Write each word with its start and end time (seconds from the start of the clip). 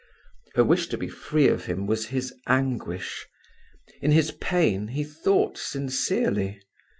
Her 0.55 0.63
wish 0.63 0.87
to 0.87 0.97
be 0.97 1.07
free 1.07 1.47
of 1.47 1.65
him 1.67 1.85
was 1.85 2.07
his 2.07 2.33
anguish. 2.47 3.27
In 4.01 4.09
his 4.11 4.31
pain 4.31 4.87
he 4.87 5.03
thought 5.03 5.59
sincerely. 5.59 6.59